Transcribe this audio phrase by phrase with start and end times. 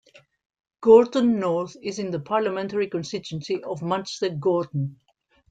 [0.81, 4.99] Gorton North is in the parliamentary constituency of Manchester Gorton.